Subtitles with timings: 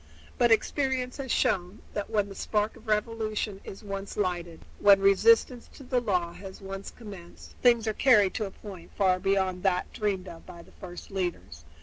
[0.39, 5.69] But experience has shown that when the spark of revolution is once lighted, when resistance
[5.75, 9.93] to the law has once commenced, things are carried to a point far beyond that
[9.93, 11.65] dreamed of by the first leaders.